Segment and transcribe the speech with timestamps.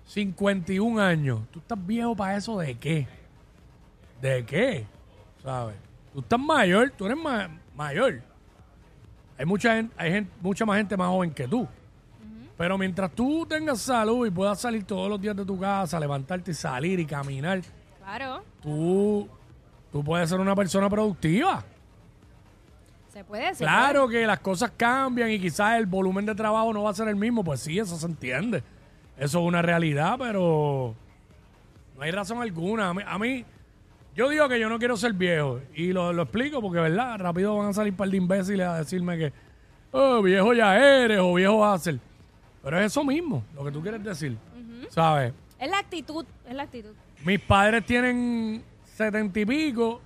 [0.05, 1.41] 51 años.
[1.51, 3.07] ¿Tú estás viejo para eso de qué?
[4.21, 4.85] ¿De qué?
[5.43, 5.75] ¿Sabes?
[6.13, 8.21] Tú estás mayor, tú eres ma- mayor.
[9.37, 11.67] Hay mucha gente, hay gente, mucha más gente más joven que tú.
[12.57, 16.51] Pero mientras tú tengas salud y puedas salir todos los días de tu casa, levantarte
[16.51, 17.61] y salir y caminar,
[17.99, 19.27] Claro, tú,
[19.91, 21.63] tú puedes ser una persona productiva.
[23.17, 23.55] Se puede.
[23.55, 26.93] se Claro que las cosas cambian y quizás el volumen de trabajo no va a
[26.93, 28.61] ser el mismo, pues sí, eso se entiende.
[29.17, 30.93] Eso es una realidad, pero
[31.95, 32.89] no hay razón alguna.
[32.89, 33.45] A mí, a mí-
[34.15, 37.17] yo digo que yo no quiero ser viejo y lo, lo explico porque, ¿verdad?
[37.17, 39.33] Rápido van a salir un par de imbéciles a decirme que,
[39.91, 41.99] oh, viejo ya eres o viejo vas a ser.
[42.63, 44.37] Pero es eso mismo, lo que tú quieres decir.
[44.89, 45.33] ¿Sabes?
[45.59, 46.91] Es la actitud, es la actitud.
[47.25, 50.01] Mis padres tienen setenta y pico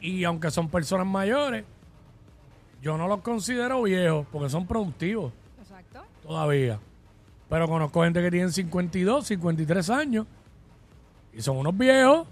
[0.00, 1.64] y aunque son personas mayores,
[2.84, 6.04] yo no los considero viejos porque son productivos Exacto.
[6.22, 6.78] todavía.
[7.48, 10.26] Pero conozco gente que tienen 52, 53 años
[11.32, 12.26] y son unos viejos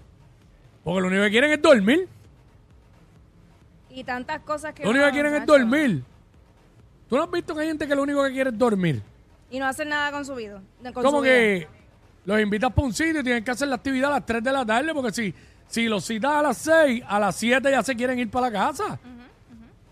[0.83, 2.07] porque lo único que quieren es dormir.
[3.89, 4.83] Y tantas cosas que...
[4.83, 6.03] Lo único que quieren es dormir.
[7.09, 9.01] ¿Tú no has visto que hay gente que lo único que quiere es dormir?
[9.49, 10.61] Y no hacen nada con su vida.
[10.83, 11.33] con Como su vida.
[11.33, 11.67] que
[12.25, 14.51] los invitas para un sitio y tienen que hacer la actividad a las 3 de
[14.51, 15.33] la tarde porque si,
[15.67, 18.53] si los citas a las 6, a las 7 ya se quieren ir para la
[18.69, 18.99] casa.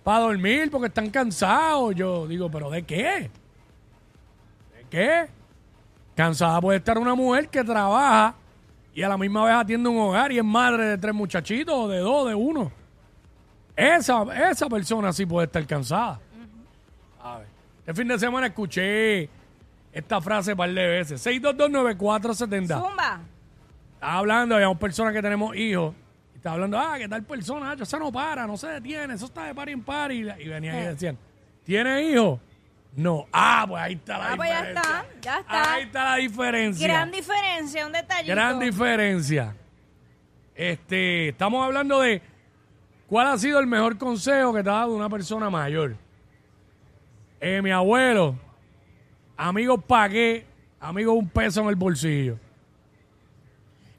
[0.04, 1.96] Para dormir porque están cansados.
[1.96, 3.30] Yo digo, ¿pero de qué?
[4.76, 5.28] ¿De qué?
[6.16, 8.36] Cansada puede estar una mujer que trabaja
[8.94, 12.00] y a la misma vez atiende un hogar y es madre de tres muchachitos, de
[12.00, 12.72] dos, de uno.
[13.76, 16.20] Esa, esa persona sí puede estar cansada.
[17.22, 17.48] A ver.
[17.80, 19.30] Este fin de semana escuché
[19.94, 21.26] esta frase un par de veces.
[21.26, 22.68] 6229470.
[22.68, 23.22] Zumba.
[23.94, 25.96] Estaba hablando, habíamos personas que tenemos hijos.
[26.42, 27.76] Estaba hablando, ah, ¿qué tal persona?
[27.80, 30.12] Eso no para, no se detiene, eso está de par en par.
[30.12, 31.16] Y, y venían y decían,
[31.64, 32.40] ¿tiene hijos?
[32.96, 33.28] No.
[33.32, 34.82] Ah, pues ahí está la Ah, pues ya diferencia.
[34.82, 35.74] está, ya está.
[35.74, 36.88] Ahí está la diferencia.
[36.88, 38.32] Gran diferencia, un detallito.
[38.34, 39.56] Gran diferencia.
[40.56, 42.24] Este, estamos hablando de
[43.06, 45.96] cuál ha sido el mejor consejo que te ha dado una persona mayor.
[47.40, 48.36] Eh, mi abuelo,
[49.38, 50.48] amigos pagué,
[50.80, 52.40] amigos un peso en el bolsillo.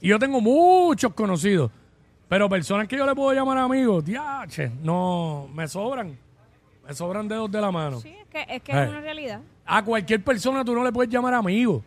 [0.00, 1.70] Y yo tengo muchos conocidos,
[2.32, 6.17] pero personas que yo le puedo llamar amigos, diache, no, me sobran.
[6.82, 8.00] Me sobran dedos de la mano.
[8.00, 8.84] Sí, es que, es, que Eh.
[8.84, 9.40] es una realidad.
[9.67, 11.84] A cualquier persona tú no le puedes llamar amigo.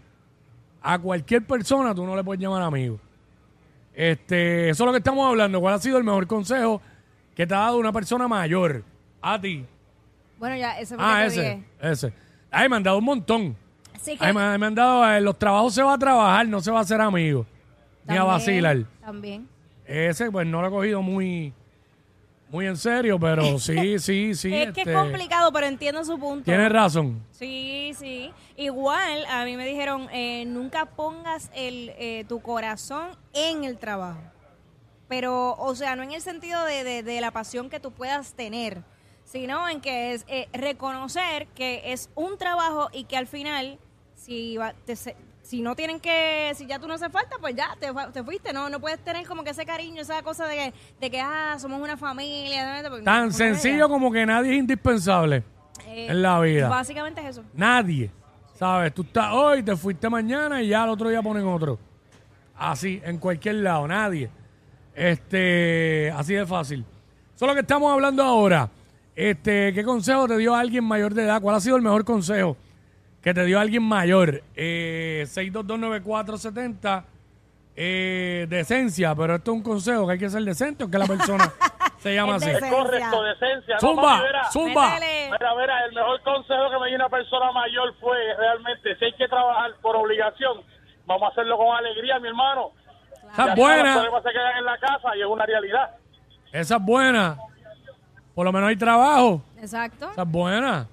[0.83, 2.99] A cualquier persona tú no le puedes llamar amigo.
[3.95, 5.59] Este, eso es lo que estamos hablando.
[5.59, 6.79] ¿Cuál ha sido el mejor consejo
[7.35, 8.83] que te ha dado una persona mayor?
[9.23, 9.65] A ti.
[10.37, 11.63] Bueno, ya, ese fue Ah, ese, dije.
[11.81, 12.13] ese.
[12.51, 13.55] Ay, me han dado un montón.
[13.99, 16.61] Sí, que Ay, me, me han dado, eh, los trabajos se va a trabajar, no
[16.61, 17.47] se va a hacer amigo.
[18.07, 18.77] Ni a también, vacilar.
[19.01, 19.54] También.
[19.85, 21.53] Ese, pues no lo he cogido muy,
[22.49, 24.53] muy en serio, pero sí, sí, sí.
[24.55, 26.45] es que es este, complicado, pero entiendo su punto.
[26.45, 27.23] Tienes razón.
[27.31, 28.31] Sí, sí.
[28.57, 34.21] Igual, a mí me dijeron, eh, nunca pongas el, eh, tu corazón en el trabajo.
[35.07, 38.33] Pero, o sea, no en el sentido de, de- de la pasión que tú puedas
[38.33, 38.81] tener,
[39.23, 43.77] sino en que es eh, reconocer que es un trabajo y que al final,
[44.15, 44.95] si, va- te
[45.45, 48.67] si no tienen que, si ya tú no haces falta, pues ya, te, fuiste, ¿no?
[48.67, 51.79] No puedes tener como que ese cariño, esa cosa de que, de que ah, somos
[51.79, 52.81] una familia.
[52.81, 55.43] no- Tan no sencillo como que nadie es indispensable
[55.87, 56.67] Eh, en la vida.
[56.67, 57.43] Básicamente es eso.
[57.53, 58.09] Nadie.
[58.55, 58.91] ¿Sabes?
[58.93, 61.77] Tú estás hoy, te fuiste mañana y ya al otro día ponen otro.
[62.57, 64.29] Así, en cualquier lado, nadie.
[64.95, 66.83] Este, así de fácil.
[67.35, 68.69] Eso es lo que estamos hablando ahora.
[69.15, 71.41] Este, ¿qué consejo te dio alguien mayor de edad?
[71.41, 72.57] ¿Cuál ha sido el mejor consejo
[73.25, 74.43] que te dio alguien mayor?
[74.55, 77.03] Eh, 6229470,
[77.75, 81.07] eh, decencia, pero esto es un consejo que hay que ser decente o que la
[81.07, 81.51] persona
[81.97, 82.51] se llama Es así.
[82.51, 83.73] Es correcto, decencia.
[83.73, 84.93] No, Zumba, zumba.
[84.99, 89.13] Mira, mira, el mejor consejo que me dio una persona mayor fue realmente, si hay
[89.13, 90.61] que trabajar por obligación,
[91.07, 92.73] vamos a hacerlo con alegría, mi hermano.
[93.33, 95.95] Esa es Los buena, problemas se quedan en la casa y es una realidad.
[96.51, 97.37] esa es buena.
[98.35, 99.41] Por lo menos hay trabajo.
[99.59, 100.11] Exacto.
[100.11, 100.87] Esa es buena.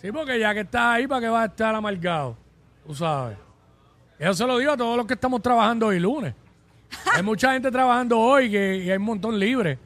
[0.00, 2.36] Sí, porque ya que estás ahí, ¿para qué vas a estar amargado?
[2.86, 3.36] Tú sabes.
[4.18, 6.34] Eso se lo digo a todos los que estamos trabajando hoy lunes.
[7.14, 9.78] hay mucha gente trabajando hoy que, y hay un montón libre.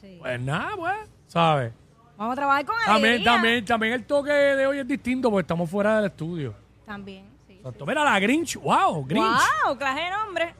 [0.00, 0.16] Sí.
[0.20, 0.94] Pues nada, pues,
[1.26, 1.72] ¿sabes?
[2.16, 3.32] Vamos a trabajar con También, alegría.
[3.32, 6.54] también, también el toque de hoy es distinto porque estamos fuera del estudio.
[6.84, 7.54] También, sí.
[7.54, 7.86] Exacto.
[7.86, 8.56] Mira la Grinch.
[8.56, 9.24] Wow, Grinch.
[9.64, 9.76] ¡Wow!
[9.78, 10.54] Clase de nombre.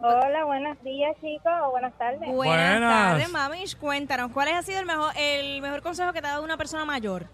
[0.00, 2.18] Hola, buenos días chicos, o buenas tardes.
[2.20, 2.34] Buenas,
[2.78, 3.10] Buenas.
[3.10, 3.76] tardes, mamish.
[3.76, 6.84] Cuéntanos, ¿cuál ha sido el mejor, el mejor consejo que te ha dado una persona
[6.84, 7.26] mayor?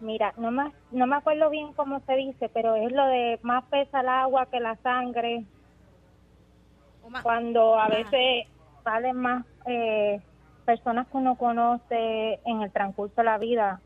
[0.00, 3.64] Mira, no me, no me acuerdo bien cómo se dice, pero es lo de más
[3.70, 5.44] pesa el agua que la sangre,
[7.22, 8.46] cuando a veces
[8.84, 10.20] salen más eh,
[10.64, 13.80] personas que uno conoce en el transcurso de la vida,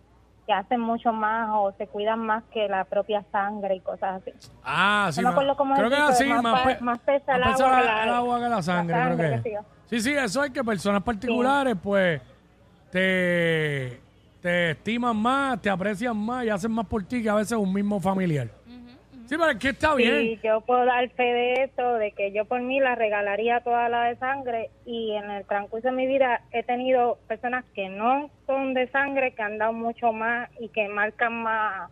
[0.47, 4.32] que hacen mucho más o se cuidan más que la propia sangre y cosas así.
[4.62, 5.23] Ah, sí.
[5.23, 6.25] No me acuerdo cómo creo es que así.
[6.26, 8.62] más Más, pe- más pesa el más agua pesa que la- el agua que la
[8.62, 9.61] sangre, la creo que.
[9.87, 12.20] Sí, sí, eso es que personas particulares, pues,
[12.91, 14.00] te,
[14.43, 17.73] te estiman más, te aprecian más y hacen más por ti que a veces un
[17.73, 18.49] mismo familiar.
[19.27, 20.19] Sí, pero es que está bien.
[20.19, 23.89] Sí, yo puedo dar fe de eso, de que yo por mí la regalaría toda
[23.89, 28.31] la de sangre y en el transcurso de mi vida he tenido personas que no
[28.47, 31.91] son de sangre, que han dado mucho más y que marcan más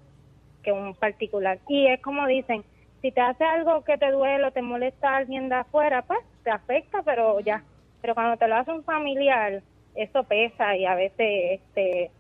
[0.63, 1.59] que un particular.
[1.69, 2.65] Y es como dicen,
[3.01, 6.21] si te hace algo que te duele o te molesta a alguien de afuera, pues
[6.43, 7.63] te afecta, pero ya.
[8.03, 9.63] Pero cuando te lo hace un familiar,
[9.95, 12.11] eso pesa y a veces este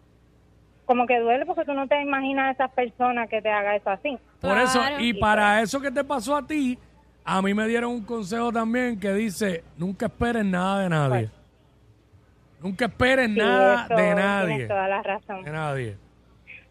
[0.91, 3.91] como que duele porque tú no te imaginas a esas personas que te haga eso
[3.91, 4.19] así.
[4.41, 6.77] Por eso, y para eso que te pasó a ti,
[7.25, 11.29] a mí me dieron un consejo también que dice, nunca esperes nada de nadie.
[12.61, 14.67] Nunca esperes Sí, nada eso de tienes nadie.
[14.67, 15.45] toda la razón.
[15.45, 15.97] De nadie.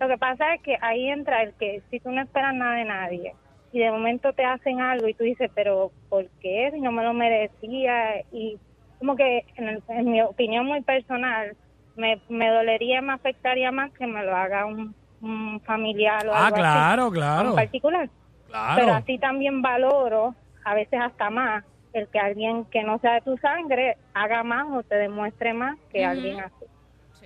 [0.02, 2.84] Lo que pasa es que ahí entra el que si tú no esperas nada de
[2.84, 3.36] nadie
[3.72, 6.72] y de momento te hacen algo y tú dices, pero ¿por qué?
[6.74, 8.20] Si no me lo merecía.
[8.34, 8.58] Y
[8.98, 11.56] como que, en, el- en mi opinión muy personal,
[12.00, 16.46] me, me dolería, me afectaría más que me lo haga un, un familiar o Ah,
[16.46, 17.50] algo claro, así, claro.
[17.50, 18.10] en particular.
[18.10, 18.94] Pero Claro.
[18.96, 20.34] así también valoro,
[20.66, 21.64] a veces hasta más,
[21.94, 25.78] el que alguien que no sea de tu sangre haga más o te demuestre más
[25.92, 26.66] que alguien así.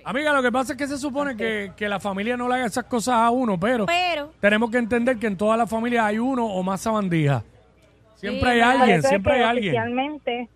[0.04, 2.66] Amiga, lo que pasa es que se supone que, que la familia no le haga
[2.66, 6.18] esas cosas a uno, pero Pero, tenemos que entender que en todas las familias hay
[6.18, 7.42] uno o más sabandijas.
[8.16, 9.74] Siempre Sí, hay alguien, es siempre que hay alguien.
[9.74, 10.48] Oficialmente,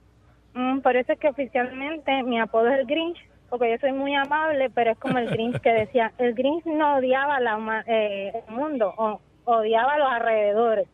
[0.54, 3.18] mm, por eso es que oficialmente mi apodo es el Grinch,
[3.50, 6.96] porque yo soy muy amable, pero es como el Grinch que decía, el Grinch no
[6.96, 10.86] odiaba la, eh, el mundo, o, odiaba a los alrededores.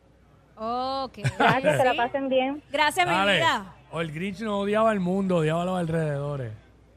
[0.57, 1.17] ok.
[1.39, 1.97] Ya que se la Sí.
[1.97, 2.63] pasen bien.
[2.71, 3.65] Gracias, mi vida.
[3.91, 6.51] O el Grinch no odiaba al mundo, odiaba a los alrededores.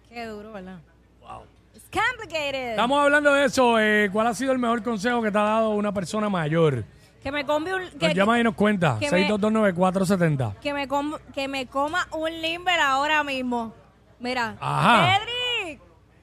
[0.08, 0.78] Qué duro, ¿verdad?
[1.20, 1.42] Wow.
[1.74, 2.70] It's complicated.
[2.70, 3.78] Estamos hablando de eso.
[3.78, 6.84] eh, ¿Cuál ha sido el mejor consejo que te ha dado una persona mayor?
[7.22, 7.82] Que me come un...
[7.82, 8.96] Nos Que, llama y nos cuenta.
[9.00, 10.54] que me- 6229470.
[10.60, 13.72] que me, com- que me coma un limber ahora mismo.
[14.20, 14.56] Mira.
[14.60, 15.18] Ajá.
[15.18, 15.34] Dedrick.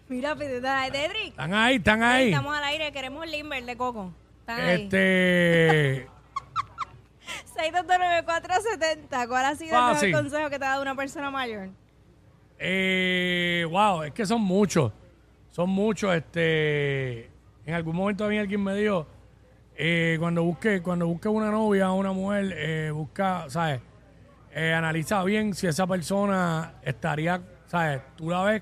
[0.08, 1.30] Mira, pedida Dedrick.
[1.30, 2.30] Están ahí, están ahí.
[2.30, 4.14] Estamos al aire, queremos limber de coco.
[4.42, 4.84] Están ahí.
[4.84, 6.08] Este.
[7.56, 9.28] 6229470.
[9.28, 11.70] ¿Cuál ha sido el mejor consejo que te ha dado una persona mayor?
[12.60, 14.92] Eh, wow, es que son muchos.
[15.52, 16.14] Son muchos.
[16.16, 17.30] Este.
[17.66, 19.08] En algún momento a mí alguien me dijo.
[19.78, 23.82] eh, cuando busque cuando busque una novia o una mujer, eh, busca, ¿sabes?
[24.54, 28.02] Eh, analiza bien si esa persona estaría, ¿sabes?
[28.16, 28.62] Tú la ves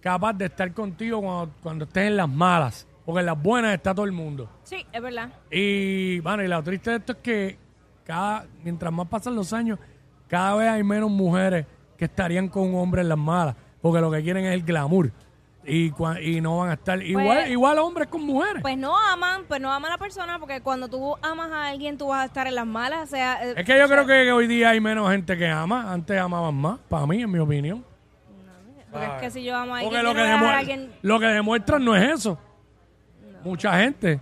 [0.00, 2.86] capaz de estar contigo cuando, cuando estés en las malas.
[3.04, 4.50] Porque en las buenas está todo el mundo.
[4.64, 5.30] Sí, es verdad.
[5.50, 7.58] Y, bueno, y lo triste de esto es que
[8.04, 9.78] cada, mientras más pasan los años,
[10.28, 11.64] cada vez hay menos mujeres
[11.96, 13.54] que estarían con un hombre en las malas.
[13.80, 15.10] Porque lo que quieren es el glamour.
[15.64, 18.62] Y, cua- y no van a estar igual, igual hombres con mujeres.
[18.62, 21.96] Pues no aman, pues no aman a la persona, porque cuando tú amas a alguien,
[21.98, 23.04] tú vas a estar en las malas.
[23.04, 25.92] O sea, eh, es que yo creo que hoy día hay menos gente que ama.
[25.92, 27.84] Antes amaban más, para mí, en mi opinión.
[28.90, 30.58] Porque es que si yo amo a alguien, Porque lo que, a dejar a demuer-
[30.58, 30.92] alguien.
[31.02, 32.38] lo que demuestran no es eso.
[33.44, 34.20] Mucha gente.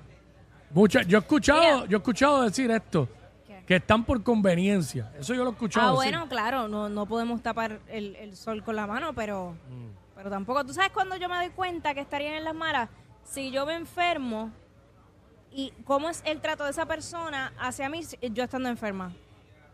[0.70, 1.87] Mucha, yo he escuchado, Mira.
[1.87, 3.08] yo he escuchado decir esto.
[3.46, 3.62] ¿Qué?
[3.66, 5.11] Que están por conveniencia.
[5.18, 6.12] Eso yo lo he escuchado Ah, decir.
[6.12, 9.88] bueno, claro, no, no podemos tapar el, el sol con la mano, pero, Mm.
[10.14, 10.64] pero tampoco.
[10.66, 12.88] ¿Tú sabes cuando yo me doy cuenta que estarían en las malas?
[13.25, 14.50] Si yo me enfermo
[15.50, 19.12] y cómo es el trato de esa persona hacia mí si- yo estando enferma.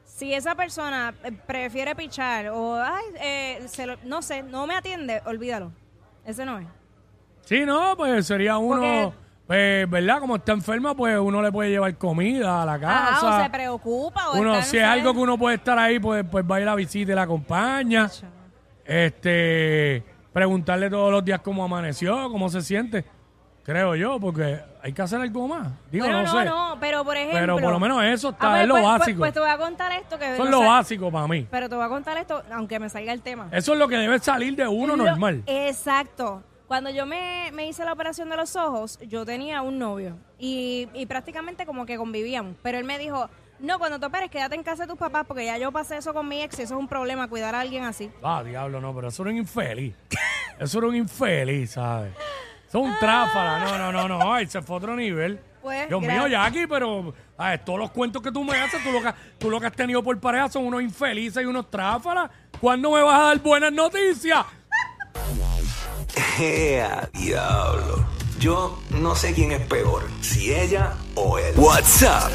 [0.05, 4.75] Si esa persona eh, prefiere pichar o, ay, eh, se lo- no sé, no me
[4.77, 5.73] atiende, olvídalo.
[6.25, 6.67] Ese no es.
[7.43, 9.13] Sí, no, pues sería uno, Porque-
[9.47, 10.21] pues, ¿verdad?
[10.21, 13.39] Como está enferma, pues uno le puede llevar comida a la casa.
[13.41, 16.25] o se preocupa o uno, está, si es algo que uno puede estar ahí, pues,
[16.31, 18.09] pues va a ir a visita y la acompaña.
[18.85, 23.05] Este, preguntarle todos los días cómo amaneció, cómo se siente.
[23.65, 25.69] Creo yo, porque hay que hacer algo más.
[25.91, 26.45] Digo, Bueno, no, no, sé.
[26.45, 27.39] no, pero por ejemplo.
[27.41, 29.19] Pero por lo menos eso está, Ah, pues, es lo pues, pues- básico.
[29.21, 31.47] Pues, te voy a contar esto que eso es lo sé, básico para mí.
[31.51, 33.49] Pero te voy a contar esto, aunque me salga el tema.
[33.53, 35.43] Eso es lo que debe salir de uno Lo- normal.
[35.47, 36.43] Exacto.
[36.67, 40.89] Cuando yo me, me hice la operación de los ojos, yo tenía un novio y,
[40.95, 42.57] y prácticamente como que convivíamos.
[42.63, 43.29] Pero él me dijo,
[43.61, 46.15] no, cuando te operes, quédate en casa de tus papás porque ya yo pasé eso
[46.15, 48.11] con mi ex y eso es un problema, cuidar a alguien así.
[48.23, 49.95] Ah, diablo, no, pero eso era un infeliz.
[50.59, 52.13] Eso era un infeliz, ¿sabes?
[52.73, 53.59] Es un tráfala.
[53.59, 54.33] No, no, no, no.
[54.33, 55.39] Ay, se fue a otro nivel.
[55.61, 56.31] Pues, Dios mío, gracias.
[56.31, 59.61] Jackie, pero ay, todos los cuentos que tú me haces, tú lo que, tú lo
[59.61, 62.31] que has tenido por pareja son unos infelices y unos tráfalas.
[62.59, 64.45] ¿Cuándo me vas a dar buenas noticias?
[66.41, 68.07] ¡Ea, diablo!
[68.39, 71.55] Yo no sé quién es peor, si ella o él.
[71.57, 72.33] WhatsApp